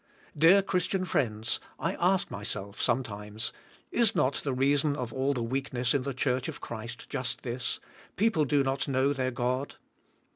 [0.35, 3.53] Dear Christian friends, I ask myself, some times,
[3.91, 7.79] "Is not the reason of all the weakness in the church of Christ just this:
[8.15, 9.75] people do not know their God?"